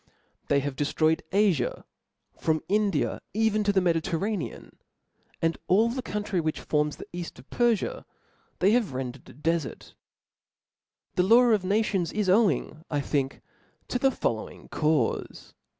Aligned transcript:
They 0.47 0.61
have 0.61 0.75
deftroyed 0.75 1.21
Afia, 1.31 1.83
from 2.35 2.63
India, 2.67 3.21
even 3.35 3.63
to 3.63 3.71
the 3.71 3.81
Medi 3.81 4.01
terranean; 4.01 4.77
and 5.43 5.59
all 5.67 5.89
the 5.89 6.01
country 6.01 6.41
which 6.41 6.59
forms 6.59 6.95
the 6.97 7.05
eaft 7.13 7.37
of 7.37 7.47
Perfia, 7.51 8.05
they 8.57 8.71
have 8.71 8.95
rendered 8.95 9.29
a 9.29 9.33
defart. 9.33 9.93
This 11.13 11.23
law 11.27 11.43
of 11.51 11.63
nations 11.63 12.11
is 12.13 12.29
owing, 12.29 12.83
I 12.89 12.99
think, 12.99 13.43
to 13.89 13.99
the 13.99 14.09
following 14.09 14.69
caufe. 14.69 15.53